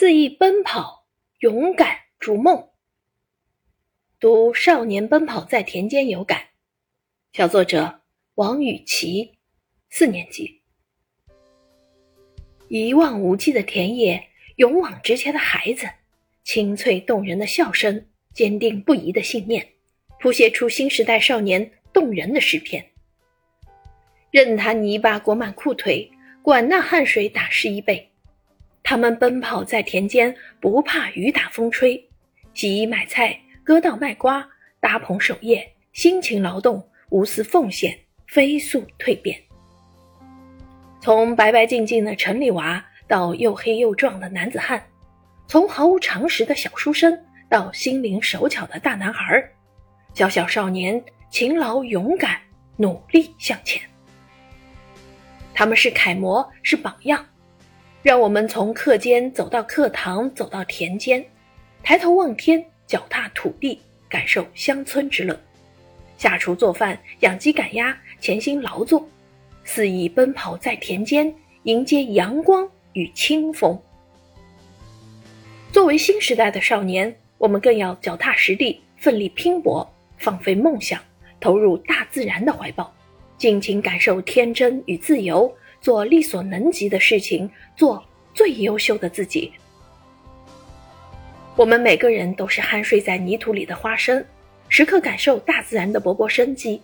[0.00, 1.04] 肆意奔跑，
[1.40, 2.70] 勇敢逐梦。
[4.18, 6.40] 读《少年奔跑在田间》有感，
[7.34, 8.00] 小作者
[8.36, 9.34] 王雨琪，
[9.90, 10.62] 四年级。
[12.68, 14.26] 一望无际的田野，
[14.56, 15.86] 勇往直前的孩子，
[16.44, 19.68] 清脆动人的笑声，坚定不移的信念，
[20.18, 22.82] 谱写出新时代少年动人的诗篇。
[24.30, 26.10] 任他泥巴裹满裤腿，
[26.40, 28.10] 管那汗水打湿衣背，
[28.90, 32.04] 他们奔跑在田间，不怕雨打风吹，
[32.54, 33.38] 洗衣买菜。
[33.62, 34.44] 割稻卖瓜，
[34.80, 39.40] 搭棚守夜，辛勤劳动，无私奉献，飞速蜕变。
[41.00, 44.84] 从白白净净的城里娃到又黑又壮的男子汉，
[45.46, 47.16] 从毫无常识的小书生
[47.48, 49.40] 到心灵手巧的大男孩，
[50.14, 52.40] 小小少年勤劳勇敢，
[52.76, 53.80] 努力向前。
[55.54, 57.24] 他们是楷模，是榜样，
[58.02, 61.24] 让我们从课间走到课堂，走到田间，
[61.82, 62.64] 抬头望天。
[62.86, 65.32] 脚踏土地，感受乡村之乐；
[66.18, 69.08] 下厨做饭，养鸡赶鸭，潜心劳作，
[69.62, 73.80] 肆意奔跑在田间，迎接阳光与清风。
[75.70, 81.00] 作为新时代的少年，我们更要脚踏实地，奋力拼搏，放飞梦想，
[81.38, 82.92] 投入大自然的怀抱，
[83.38, 85.48] 尽情感受天真与自由，
[85.80, 89.52] 做力所能及的事情，做最优秀的自己。
[91.56, 94.24] 我们每个人都是酣睡在泥土里的花生，
[94.68, 96.80] 时刻感受大自然的勃勃生机。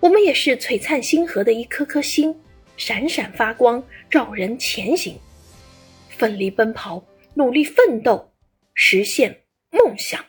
[0.00, 2.34] 我们也是璀璨星河的一颗颗星，
[2.76, 5.18] 闪闪发光，照人前行。
[6.08, 8.32] 奋力奔跑，努力奋斗，
[8.74, 10.24] 实现梦想。